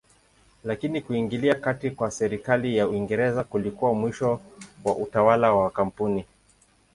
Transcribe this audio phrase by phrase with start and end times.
[0.63, 4.41] Lakini kuingilia kati kwa serikali ya Uingereza kulikuwa mwisho
[4.83, 6.25] wa utawala wa kampuni.